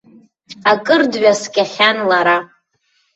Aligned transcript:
Акыр 0.71 1.01
дҩаскьахьан 1.11 1.97
лара. 2.09 2.37